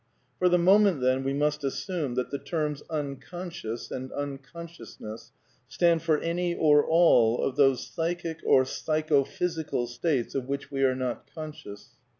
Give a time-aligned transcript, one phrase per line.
[0.39, 5.31] For the moment, then, we must assume that the terms Unconscious and Unconsciousness
[5.67, 10.95] stand for any or all of those psychic or psychophysical states of which we are
[10.95, 11.89] not conscious.